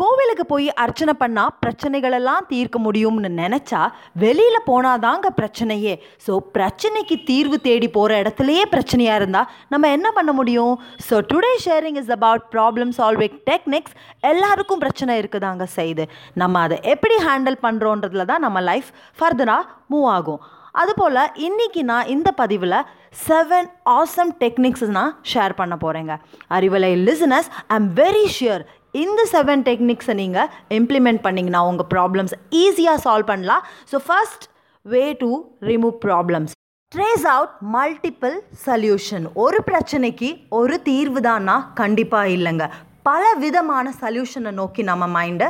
கோவிலுக்கு 0.00 0.44
போய் 0.50 0.68
அர்ச்சனை 0.82 1.12
பண்ணால் 1.20 1.52
பிரச்சனைகளெல்லாம் 1.62 2.46
தீர்க்க 2.52 2.78
முடியும்னு 2.86 3.28
நினச்சா 3.42 3.82
வெளியில் 4.22 4.66
போனாதாங்க 4.70 5.26
பிரச்சனையே. 5.36 5.94
ஸோ 6.24 6.32
பிரச்சனைக்கு 6.56 7.16
தீர்வு 7.28 7.58
தேடி 7.66 7.88
போகிற 7.96 8.16
இடத்துலையே 8.22 8.64
பிரச்சனையாக 8.72 9.20
இருந்தால் 9.20 9.50
நம்ம 9.74 9.90
என்ன 9.96 10.10
பண்ண 10.18 10.32
முடியும்? 10.38 10.74
So 11.06 11.20
today 11.30 11.52
sharing 11.66 12.00
is 12.02 12.12
about 12.18 12.48
problem 12.56 12.92
solving 12.98 13.38
techniques 13.50 13.96
எல்லாருக்கும் 14.32 14.82
பிரச்சனை 14.84 15.20
இருக்குதாங்க 15.22 15.66
செய்து. 15.78 16.06
நம்ம 16.42 16.62
அதை 16.66 16.78
எப்படி 16.94 17.18
ஹேண்டில் 17.28 17.62
பண்ணுறோன்றதுல 17.66 18.28
தான் 18.34 18.46
நம்ம 18.48 18.60
லைஃப் 18.72 18.90
ஃபர்தராக 19.18 19.70
மூவ் 19.94 20.10
ஆகும். 20.18 20.44
அதுபோல் 20.82 21.24
இன்றைக்கி 21.48 21.82
நான் 21.90 22.08
இந்த 22.14 22.28
பதிவில் 22.40 22.80
செவன் 23.26 23.68
ஆசம் 23.98 24.32
டெக்னிக்ஸ் 24.40 24.88
நான் 24.96 25.12
ஷேர் 25.32 25.52
பண்ண 25.60 25.74
போகிறேங்க 25.82 26.14
Arivalai 26.56 26.90
listeners 27.08 27.50
I 27.74 27.76
am 27.80 27.92
very 28.00 28.24
sure 28.36 28.64
இந்த 29.02 29.20
செவன் 29.34 29.62
டெக்னிக்ஸை 29.68 30.14
நீங்கள் 30.22 30.50
இம்ப்ளிமெண்ட் 30.78 31.22
பண்ணிங்கன்னா 31.26 31.62
உங்கள் 31.70 31.88
ப்ராப்ளம்ஸ் 31.94 32.34
ஈஸியாக 32.62 32.98
சால்வ் 33.04 33.30
பண்ணலாம். 33.32 33.62
So 33.90 33.98
first 34.06 34.44
way 34.92 35.04
to 35.22 35.30
remove 35.70 35.96
problems 36.06 36.52
trace 36.92 37.26
out 37.34 37.54
multiple 37.76 38.34
solution 38.66 39.24
ஒரு 39.44 39.60
பிரச்சனைக்கு 39.68 40.28
ஒரு 40.58 40.76
தீர்வு 40.88 41.20
தான்னா 41.28 41.56
கண்டிப்பாக 41.80 42.34
இல்லைங்க. 42.36 42.66
பல 43.08 43.22
விதமான 43.44 43.86
சொல்யூஷனை 44.02 44.52
நோக்கி 44.60 44.82
நம்ம 44.90 45.06
மைண்டை 45.16 45.48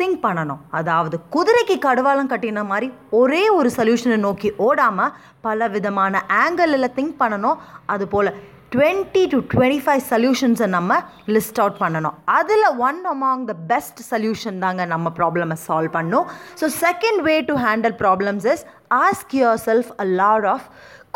திங்க் 0.00 0.20
பண்ணணும். 0.26 0.60
அதாவது 0.78 1.16
குதிரைக்கு 1.34 1.76
கடுவாளம் 1.86 2.30
கட்டின 2.32 2.62
மாதிரி 2.70 2.88
ஒரே 3.20 3.42
ஒரு 3.58 3.68
சொல்யூஷனை 3.78 4.18
நோக்கி 4.26 4.48
ஓடாமல் 4.66 5.14
பல 5.46 5.68
விதமான 5.74 6.22
ஆங்கிளில் 6.42 6.94
திங்க் 6.98 7.20
பண்ணணும். 7.22 7.60
அதுபோல் 7.94 8.30
டுவெண்ட்டி 8.74 9.22
டு 9.32 9.38
டுவெண்ட்டி 9.52 9.80
ஃபைவ் 9.84 10.02
சொல்யூஷன்ஸை 10.10 10.66
நம்ம 10.74 10.92
லிஸ்ட் 11.34 11.58
அவுட் 11.62 11.78
பண்ணணும். 11.82 12.14
அதில் 12.38 12.66
one 12.88 13.00
among 13.12 13.42
the 13.50 13.54
best 13.72 14.00
solution 14.10 14.60
தாங்க 14.64 14.84
நம்ம 14.92 15.10
ப்ராப்ளமை 15.18 15.56
சால்வ் 15.66 15.92
பண்ணும். 15.96 16.28
So 16.60 16.68
second 16.84 17.20
way 17.28 17.34
to 17.50 17.54
handle 17.66 17.96
problems 18.02 18.46
is 18.52 18.62
ask 19.04 19.34
yourself 19.68 19.90
a 20.04 20.06
lot 20.20 20.46
of 20.54 20.66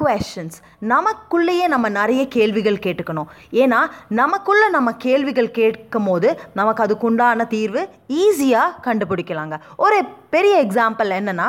questions 0.03 0.59
நமக்குள்ளேயே 0.93 1.67
நம்ம 1.75 1.87
நிறைய 2.01 2.23
கேள்விகள் 2.37 2.83
கேட்டுக்கணும். 2.87 3.31
ஏன்னா 3.63 3.79
நமக்குள்ளே 4.21 4.67
நம்ம 4.77 4.93
கேள்விகள் 5.07 5.51
கேட்கும் 5.61 6.09
போது 6.11 6.31
நமக்கு 6.59 6.85
அதுக்குண்டான 6.87 7.47
தீர்வு 7.55 7.85
ஈஸியாக 8.25 8.77
கண்டுபிடிக்கலாங்க. 8.89 9.59
ஒரு 9.87 10.01
பெரிய 10.37 10.57
எக்ஸாம்பிள் 10.67 11.17
என்னென்னா 11.21 11.49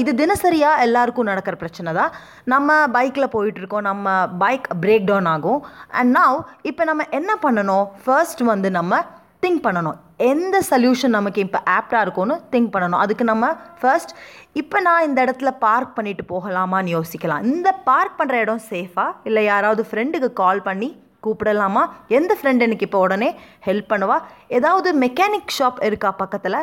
இது 0.00 0.10
தினசரியாக 0.20 0.82
எல்லாருக்கும் 0.86 1.28
நடக்கிற 1.30 1.56
பிரச்சனை 1.62 1.90
தான். 1.98 2.12
நம்ம 2.52 2.76
பைக்கில் 2.96 3.32
போயிட்டுருக்கோம் 3.34 3.86
நம்ம 3.90 4.14
பைக் 4.42 4.66
பிரேக் 4.82 5.06
டவுன் 5.10 5.30
ஆகும். 5.34 5.60
அண்ட் 5.98 6.12
நாவ் 6.18 6.38
இப்போ 6.70 6.84
நம்ம 6.90 7.04
என்ன 7.20 7.32
பண்ணணும்? 7.44 7.86
ஃபர்ஸ்ட் 8.04 8.42
வந்து 8.52 8.70
நம்ம 8.78 9.00
திங்க் 9.44 9.64
பண்ணணும். 9.66 9.98
எந்த 10.32 10.56
சொல்யூஷன் 10.70 11.14
நமக்கு 11.18 11.40
இப்போ 11.46 11.58
ஆப்டாக 11.76 12.04
இருக்கும்னு 12.04 12.36
திங்க் 12.52 12.70
பண்ணணும். 12.74 13.00
அதுக்கு 13.04 13.24
நம்ம 13.30 13.50
ஃபர்ஸ்ட் 13.80 14.12
இப்போ 14.60 14.78
நான் 14.86 15.06
இந்த 15.08 15.18
இடத்துல 15.26 15.50
பார்க் 15.64 15.92
பண்ணிட்டு 15.98 16.24
போகலாமான்னு 16.32 16.94
யோசிக்கலாம். 16.96 17.44
இந்த 17.54 17.68
பார்க் 17.90 18.16
பண்ணுற 18.20 18.36
இடம் 18.44 18.64
சேஃபாக 18.70 19.16
இல்லை 19.30 19.44
யாராவது 19.52 19.84
ஃப்ரெண்டுக்கு 19.90 20.30
கால் 20.42 20.62
பண்ணி 20.70 20.88
கூப்பிடலாமா? 21.26 21.84
எந்த 22.18 22.32
ஃப்ரெண்டு 22.38 22.64
எனக்கு 22.66 22.86
இப்போ 22.88 22.98
உடனே 23.04 23.30
ஹெல்ப் 23.68 23.92
பண்ணுவா? 23.92 24.18
ஏதாவது 24.58 24.88
மெக்கானிக் 25.04 25.54
ஷாப் 25.58 25.78
இருக்கா 25.90 26.10
பக்கத்தில்? 26.22 26.58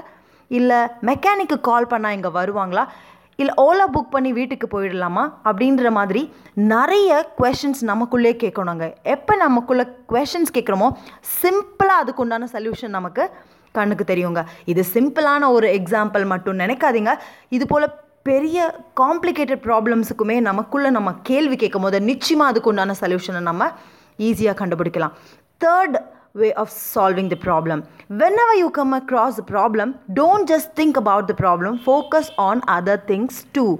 இல்லை 0.59 0.80
மெக்கானிக்கு 1.09 1.58
கால் 1.69 1.90
பண்ணால் 1.94 2.16
இங்கே 2.18 2.31
வருவாங்களா? 2.40 2.84
இல்லை 3.41 3.53
ஓலா 3.64 3.86
புக் 3.94 4.14
பண்ணி 4.16 4.31
வீட்டுக்கு 4.40 4.68
போயிடலாமா? 4.74 5.24
அப்படின்ற 5.50 5.91
மாதிரி 5.97 6.22
நிறைய 6.74 7.09
கொஷின்ஸ் 7.40 7.81
நமக்குள்ளே 7.91 8.34
கேட்கணுங்க 8.44 8.88
எப்போ 9.16 9.36
நமக்குள்ளே 9.46 9.86
கொஷின்ஸ் 10.13 10.56
கேட்குறோமோ 10.58 10.90
சிம்பிளாக 11.42 12.03
அதுக்கு 12.03 12.24
உண்டான 12.25 12.50
சொல்யூஷன் 12.56 12.96
நமக்கு 12.97 13.25
கண்ணுக்கு 13.78 14.06
தெரியுங்க. 14.12 14.42
இது 14.72 14.81
சிம்பிளான 14.94 15.50
ஒரு 15.58 15.68
எக்ஸாம்பிள் 15.80 16.25
மட்டும் 16.34 16.59
நினைக்காதீங்க. 16.63 17.13
இது 17.58 17.66
போல் 17.72 17.88
பெரிய 18.30 18.58
காம்ப்ளிகேட்டட் 19.02 19.63
ப்ராப்ளம்ஸுக்குமே 19.68 20.36
நமக்குள்ளே 20.50 20.90
நம்ம 20.97 21.09
கேள்வி 21.30 21.56
கேட்கும் 21.63 21.86
போது 21.86 21.97
நிச்சயமாக 22.09 22.52
அதுக்கு 22.52 22.72
உண்டான 22.72 22.96
சொல்யூஷனை 23.02 23.42
நம்ம 23.50 23.72
ஈஸியாக 24.28 24.56
கண்டுபிடிக்கலாம். 24.62 25.16
Third 25.62 25.97
way 26.36 26.52
of 26.54 26.68
solving 26.68 27.30
the 27.30 27.36
problem. 27.38 27.80
Whenever 28.12 28.54
you 28.56 28.70
come 28.72 28.94
across 28.94 29.38
a 29.38 29.44
problem, 29.46 29.90
don't 30.12 30.48
just 30.48 30.74
think 30.74 30.98
about 30.98 31.28
the 31.28 31.36
problem, 31.36 31.78
focus 31.82 32.32
on 32.40 32.62
other 32.68 32.96
things 33.10 33.34
too. 33.54 33.72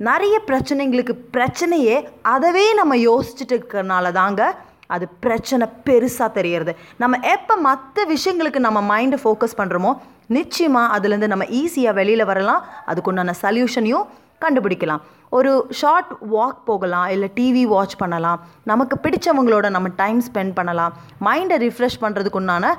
நிறைய 0.00 0.34
பிரச்சனைங்களுக்கு 0.48 1.14
பிரச்சனையே 1.36 1.96
அதவே 2.32 2.64
நம்ம 2.80 2.96
யோசிச்சுட்டு 3.00 3.54
இருக்கிறனால 3.54 4.12
தாங்க 4.12 4.42
அது 4.90 5.06
பிரச்சனை 5.24 5.66
பெருசாக 5.86 6.30
தெரியறது 6.38 6.72
நம்ம 7.02 7.20
எப்போ 7.34 7.56
மற்ற 7.66 8.04
விஷயங்களுக்கு 8.14 8.62
நம்ம 8.66 8.82
மைண்டை 8.92 9.18
ஃபோக்கஸ் 9.22 9.58
பண்ணுறோமோ 9.60 9.92
நிச்சயமாக 10.36 10.92
அதுலேருந்து 10.96 11.32
நம்ம 11.32 11.46
ஈஸியாக 11.62 11.98
வெளியில் 12.00 12.28
வரலாம் 12.32 12.62
அதுக்குண்டான 12.92 13.36
சொல்யூஷனையும் 13.42 14.06
கண்டுபிடிக்கலாம். 14.44 15.02
ஒரு 15.36 15.52
ஷார்ட் 15.70 16.12
வாக் 16.34 16.60
போகலாம் 16.64 17.08
இல்லை 17.14 17.28
டிவி 17.38 17.64
வாட்ச் 17.72 17.96
பண்ணலாம். 18.02 18.40
நமக்கு 18.64 18.96
பிடிச்சவங்களோட 19.02 19.70
நம்ம 19.70 19.88
டைம் 20.02 20.22
ஸ்பெண்ட் 20.28 20.54
பண்ணலாம். 20.54 20.92
மைண்டை 21.28 21.58
ரிஃப்ரெஷ் 21.66 22.00
பண்ணுறதுக்கு 22.00 22.72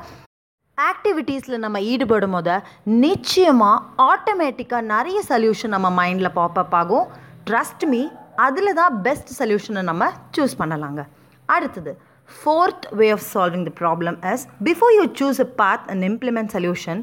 ஆக்டிவிட்டீஸில் 0.78 1.64
நம்ம 1.64 1.78
ஈடுபடும் 1.92 2.32
போது 2.32 2.56
நிச்சயமாக 2.84 4.08
ஆட்டோமேட்டிக்காக 4.08 4.82
நிறைய 4.94 5.22
சொல்யூஷன் 5.30 5.74
நம்ம 5.76 5.90
மைண்டில் 6.00 6.36
பாப்பப் 6.36 6.76
ஆகும். 6.80 7.08
ட்ரஸ்ட் 7.50 7.86
மீ 7.94 8.02
அதில் 8.48 8.74
தான் 8.74 9.02
பெஸ்ட் 9.02 9.32
சொல்யூஷனை 9.42 9.82
நம்ம 9.82 10.10
சூஸ் 10.38 10.56
பண்ணலாங்க. 10.60 11.04
அடுத்தது 11.46 11.92
fourth 12.38 12.86
way 13.00 13.08
of 13.16 13.26
solving 13.34 13.66
the 13.70 13.74
problem 13.80 14.18
is 14.34 14.48
before 14.64 14.94
you 14.98 15.06
choose 15.20 15.40
a 15.40 15.48
path 15.62 15.88
and 15.88 16.04
implement 16.04 16.54
solution 16.56 17.02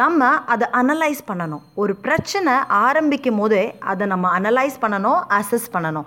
நம்ம 0.00 0.28
அதை 0.52 0.66
அனலைஸ் 0.80 1.22
பண்ணணும். 1.30 1.64
ஒரு 1.82 1.92
பிரச்சனை 2.04 2.52
ஆரம்பிக்கும் 2.84 3.40
போதே 3.40 3.64
அதை 3.90 4.04
நம்ம 4.12 4.26
அனலைஸ் 4.38 4.76
பண்ணணும் 4.84 5.20
அசஸ் 5.38 5.66
பண்ணணும். 5.74 6.06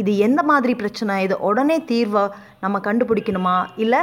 இது 0.00 0.12
எந்த 0.26 0.40
மாதிரி 0.50 0.72
பிரச்சனை? 0.82 1.14
இது 1.26 1.36
உடனே 1.48 1.76
தீர்வை 1.90 2.24
நம்ம 2.64 2.80
கண்டுபிடிக்கணுமா? 2.86 3.56
இல்லை 3.84 4.00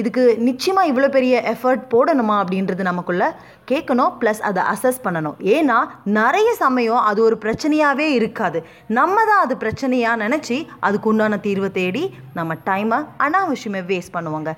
இதுக்கு 0.00 0.22
நிச்சயமாக 0.46 0.88
இவ்வளோ 0.90 1.08
பெரிய 1.14 1.34
எஃபர்ட் 1.52 1.84
போடணுமா 1.92 2.34
அப்படின்றது 2.42 2.82
நமக்குள்ளே 2.88 3.28
கேட்கணும் 3.70 4.14
ப்ளஸ் 4.20 4.42
அதை 4.48 4.62
அசஸ் 4.72 5.04
பண்ணணும். 5.06 5.36
ஏன்னா 5.56 5.78
நிறைய 6.18 6.48
சமயம் 6.64 7.06
அது 7.10 7.20
ஒரு 7.28 7.36
பிரச்சனையாகவே 7.44 8.08
இருக்காது. 8.18 8.60
நம்ம 8.98 9.24
தான் 9.30 9.42
அது 9.44 9.56
பிரச்சனையாக 9.64 10.22
நினச்சி 10.24 10.58
அதுக்கு 10.88 11.10
உண்டான 11.12 11.38
தீர்வை 11.46 11.70
தேடி 11.80 12.04
நம்ம 12.38 12.56
டைமை 12.70 12.98
அனாவசியமே 13.26 13.82
வேஸ்ட் 13.92 14.16
பண்ணுவாங்க. 14.16 14.52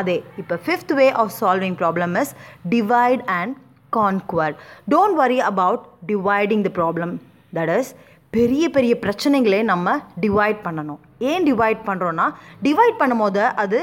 அதே 0.00 0.16
இப்போ 0.42 0.56
fifth 0.64 0.94
way 1.00 1.06
of 1.22 1.34
solving 1.40 1.76
problem 1.82 2.14
is 2.22 2.32
divide 2.74 3.22
and 3.38 3.54
conquer 3.96 4.54
don't 4.94 5.18
worry 5.22 5.38
about 5.50 5.82
dividing 6.12 6.64
the 6.68 6.72
problem 6.80 7.12
that 7.58 7.72
is 7.78 7.90
பெரிய 8.36 8.64
பெரிய 8.76 8.92
பிரச்சனைகளே 9.02 9.58
நம்ம 9.72 9.96
டிவைட் 10.22 10.58
பண்ணணும். 10.64 11.00
ஏன் 11.32 11.44
டிவைட் 11.48 11.82
பண்ணுறோன்னா 11.88 12.24
டிவைட் 12.66 12.96
பண்ணும்போது 13.02 13.44
அது 13.64 13.80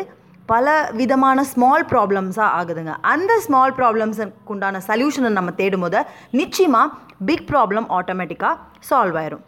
பல 0.52 0.74
விதமான 1.00 1.44
ஸ்மால் 1.52 1.86
ப்ராப்ளம்ஸாக 1.92 2.50
ஆகுதுங்க. 2.60 2.94
அந்த 3.14 3.32
ஸ்மால் 3.46 3.76
ப்ராப்ளம்ஸுக்கு 3.78 4.52
உண்டான 4.56 4.82
சொல்யூஷனை 4.88 5.30
நம்ம 5.38 5.52
தேடும் 5.59 5.85
போது 5.85 6.00
நிச்சயமாக 6.40 6.97
பிக் 7.30 7.46
ப்ராப்ளம் 7.52 7.88
ஆட்டோமேட்டிக்காக 7.97 8.59
சால்வ் 8.90 9.20
ஆயிரும். 9.22 9.44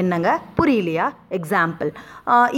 என்னங்க? 0.00 0.30
புரியலையா? 0.58 1.06
எக்ஸாம்பிள் 1.38 1.90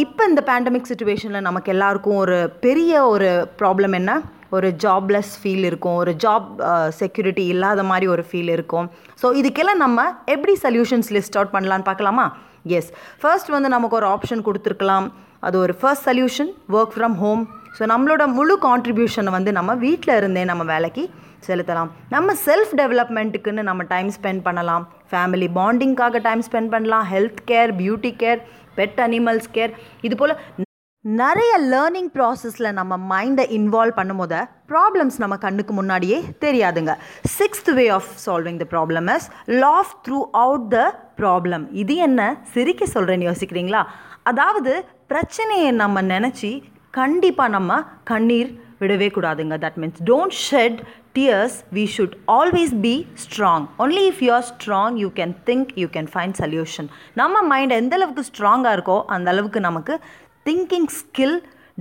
இப்போ 0.02 0.22
இந்த 0.30 0.42
பேண்டமிக் 0.48 0.90
சுச்சுவேஷனில் 0.90 1.46
நமக்கு 1.48 1.72
எல்லாருக்கும் 1.74 2.20
ஒரு 2.24 2.38
பெரிய 2.66 2.92
ஒரு 3.14 3.28
ப்ராப்ளம் 3.60 3.96
என்ன? 4.00 4.12
ஒரு 4.56 4.68
ஜாப்லெஸ் 4.84 5.32
ஃபீல் 5.40 5.64
இருக்கும். 5.70 5.96
ஒரு 6.02 6.12
ஜாப் 6.24 6.48
செக்யூரிட்டி 7.00 7.44
இல்லாத 7.54 7.82
மாதிரி 7.90 8.06
ஒரு 8.14 8.24
ஃபீல் 8.28 8.52
இருக்கும். 8.56 8.86
ஸோ 9.22 9.26
இதுக்கெல்லாம் 9.40 9.82
நம்ம 9.84 10.04
எப்படி 10.34 10.54
சொல்யூஷன்ஸ் 10.64 11.10
லிஸ்ட் 11.16 11.38
அவுட் 11.38 11.54
பண்ணலான்னு 11.56 11.88
பார்க்கலாமா? 11.90 12.26
எஸ் 12.78 12.90
ஃபர்ஸ்ட் 13.22 13.50
வந்து 13.56 13.70
நமக்கு 13.76 13.98
ஒரு 14.00 14.08
ஆப்ஷன் 14.14 14.46
கொடுத்துருக்கலாம். 14.48 15.08
அது 15.46 15.56
ஒரு 15.64 15.74
first 15.80 16.06
solution 16.10 16.52
work 16.76 16.94
from 16.96 17.16
home 17.22 17.42
so 17.76 17.82
நம்மளோட 17.92 18.22
முழு 18.38 18.54
கான்ட்ரிபியூஷனை 18.66 19.30
வந்து 19.36 19.52
நம்ம 19.58 19.70
வீட்டில் 19.86 20.18
இருந்தே 20.20 20.42
நம்ம 20.50 20.64
வேலைக்கு 20.74 21.04
செலுத்தலாம். 21.46 21.88
நம்ம 22.14 22.34
செல்ஃப் 22.44 22.74
டெவலப்மெண்ட்டுக்குன்னு 22.80 23.62
நம்ம 23.70 23.82
டைம் 23.94 24.10
ஸ்பெண்ட் 24.18 24.42
பண்ணலாம். 24.48 24.84
ஃபேமிலி 25.10 25.48
பாண்டிங்காக 25.58 26.20
டைம் 26.26 26.44
ஸ்பெண்ட் 26.48 26.70
பண்ணலாம். 26.74 27.06
Health 27.14 27.42
care 27.50 27.72
beauty 27.80 28.12
care 28.22 28.40
pet 28.78 29.00
animals 29.06 29.50
care 29.56 29.72
இது 30.08 30.16
போல் 30.20 30.34
நிறைய 31.04 31.52
லேர்னிங் 31.72 32.08
ப்ராசஸில் 32.16 32.68
நம்ம 32.78 32.96
மைண்டை 33.10 33.44
இன்வால்வ் 33.56 33.98
பண்ணும்போது 33.98 34.38
ப்ராப்ளம்ஸ் 34.72 35.18
நம்ம 35.22 35.34
கண்ணுக்கு 35.44 35.72
முன்னாடியே 35.78 36.18
தெரியாதுங்க. 36.44 36.92
Sixth 37.38 37.70
way 37.78 37.84
of 37.98 38.10
solving 38.24 38.60
the 38.62 38.66
problem 38.74 39.08
is 39.16 39.26
laugh 39.64 39.92
throughout 40.44 40.68
the 40.76 40.78
problem 41.20 41.66
இது 41.82 41.96
என்ன? 42.06 42.20
சிரிக்க 42.54 42.86
சொல்கிறேன்னு 42.94 43.28
யோசிக்கிறீங்களா? 43.30 43.82
அதாவது 44.32 44.72
பிரச்சனையை 45.12 45.72
நம்ம 45.82 46.02
நினச்சி 46.14 46.52
கண்டிப்பாக 46.98 47.50
நம்ம 47.56 47.80
கண்ணீர் 48.10 48.50
விடவே 48.80 49.08
கூடாதுங்க. 49.16 49.54
That 49.64 49.78
means 49.82 50.00
don't 50.10 50.36
shed 50.48 50.78
tears 51.16 51.56
we 51.76 51.84
should 51.94 52.14
always 52.36 52.74
be 52.84 52.94
strong 53.24 53.64
only 53.84 54.04
if 54.10 54.20
you 54.26 54.30
are 54.38 54.46
strong 54.52 54.96
you 55.02 55.08
can 55.18 55.34
think 55.48 55.70
you 55.82 55.86
can 55.96 56.10
find 56.14 56.36
solution 56.42 56.88
நம்ம 57.20 57.42
மைண்ட் 57.52 57.74
எந்த 57.80 57.96
அளவுக்கு 57.98 58.24
ஸ்ட்ராங்காக 58.30 58.74
இருக்கோ 58.78 58.98
அந்த 59.16 59.30
அளவுக்கு 59.34 59.62
நமக்கு 59.68 59.96
திங்கிங் 60.48 60.90
ஸ்கில் 61.00 61.36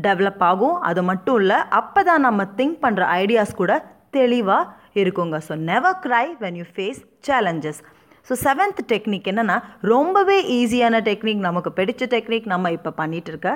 டெவலப் 0.07 0.44
ஆகும். 0.51 0.77
அது 0.89 1.01
மட்டும் 1.10 1.39
இல்லை 1.42 1.57
அப்போ 1.80 2.04
தான் 2.09 2.24
நம்ம 2.27 2.45
திங்க் 2.59 2.77
பண்ணுற 2.86 3.04
ஐடியாஸ் 3.24 3.59
கூட 3.62 3.74
தெளிவாக 4.18 4.69
இருக்குங்க. 5.01 5.38
So 5.48 5.54
never 5.71 6.00
cry 6.06 6.25
when 6.44 6.57
you 6.62 6.66
face 6.75 7.01
challenges 7.27 7.81
so 8.27 8.33
seventh 8.45 8.81
technique 8.91 9.27
என்னென்னா 9.31 9.57
ரொம்பவே 9.93 10.37
ஈஸியான 10.59 11.01
டெக்னிக் 11.09 11.45
நமக்கு 11.47 11.71
பிடிச்ச 11.79 12.03
டெக்னிக் 12.15 12.47
நம்ம 12.53 12.71
இப்போ 12.77 12.93
பண்ணிகிட்டு 13.01 13.31
இருக்க 13.33 13.51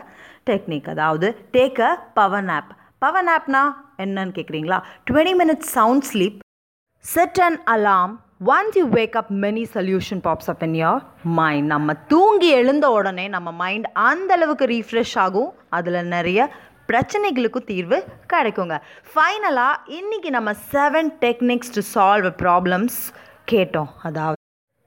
டெக்னிக் 0.49 0.89
அதாவது 0.93 1.29
take 1.57 1.81
a 1.89 1.91
power 2.19 2.47
nap 2.51 2.71
power 3.05 3.27
நாப்னா 3.29 3.63
என்னன்னு 4.03 4.35
கேட்குறீங்களா 4.37 4.79
twenty 5.09 5.35
minutes 5.41 5.73
sound 5.77 6.07
sleep 6.11 6.39
set 7.05 7.39
and 7.47 7.59
alarm 7.73 8.13
once 8.53 8.77
you 8.79 8.85
wake 8.97 9.15
up 9.21 9.29
many 9.43 9.63
solution 9.75 10.21
pops 10.25 10.49
up 10.53 10.63
in 10.67 10.77
your 10.81 11.03
mind 11.39 11.67
நம்ம 11.73 11.93
தூங்கி 12.11 12.49
எழுந்த 12.61 12.87
உடனே 12.97 13.25
நம்ம 13.35 13.51
மைண்ட் 13.61 13.87
அந்த 14.09 14.31
அளவுக்கு 14.37 14.65
ரீஃப்ரெஷ் 14.73 15.15
ஆகும். 15.25 15.51
அதில் 15.77 15.99
நிறைய 16.15 16.39
பிரச்சனைகளுக்கும் 16.91 17.69
தீர்வு 17.71 17.97
கிடைக்குங்க. 18.33 18.75
ஃபைனலாக 19.13 19.81
இன்றைக்கி 19.99 20.31
நம்ம 20.37 20.53
seven 20.73 21.11
techniques 21.25 21.75
to 21.77 21.83
solve 21.95 22.29
problems 22.43 22.99
கேட்டோம். 23.53 23.91
அதாவது 24.09 24.36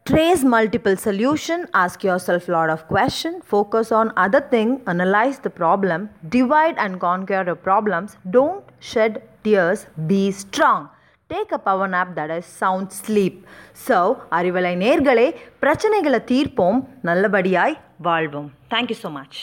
Trace 0.09 0.44
multiple 0.44 0.95
solution, 0.95 1.67
ask 1.73 2.03
yourself 2.03 2.47
lot 2.47 2.69
of 2.69 2.88
question, 2.88 3.41
focus 3.44 3.91
on 3.91 4.13
other 4.15 4.39
thing, 4.39 4.81
analyze 4.85 5.39
the 5.39 5.50
problem, 5.50 6.12
divide 6.29 6.77
and 6.77 7.00
conquer 7.00 7.41
your 7.44 7.56
problems, 7.56 8.15
don't 8.29 8.63
shed 8.79 9.23
tears, 9.44 9.88
be 10.06 10.29
strong. 10.31 10.89
Take 11.29 11.51
a 11.51 11.57
power 11.57 11.88
nap 11.88 12.13
that 12.15 12.29
is 12.29 12.45
sound 12.45 12.94
sleep. 12.94 13.35
So, 13.88 13.97
Arivalai 14.38 14.73
நேர்களே 14.83 15.27
பிரச்சனைகளை 15.63 16.21
தீர்ப்போம் 16.31 16.79
நல்லபடியாய் 17.09 17.77
வாழ்வோம் 18.09 18.50
thank you 18.73 19.00
so 19.03 19.12
much 19.19 19.41